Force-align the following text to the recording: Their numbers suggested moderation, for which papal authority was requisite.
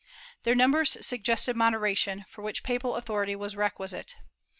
Their 0.41 0.55
numbers 0.55 0.97
suggested 1.05 1.55
moderation, 1.55 2.25
for 2.27 2.41
which 2.41 2.63
papal 2.63 2.95
authority 2.95 3.35
was 3.35 3.55
requisite. 3.55 4.15